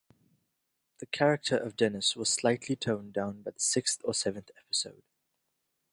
The 0.97 1.05
character 1.05 1.55
of 1.55 1.75
Dennis 1.75 2.15
was 2.15 2.27
slightly 2.27 2.75
toned 2.75 3.13
down 3.13 3.43
by 3.43 3.51
the 3.51 3.59
sixth 3.59 4.01
or 4.03 4.15
seventh 4.15 4.49
episode. 4.59 5.03